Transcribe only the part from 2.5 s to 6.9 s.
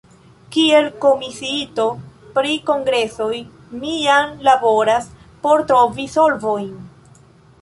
kongresoj mi jam laboras por trovi solvojn.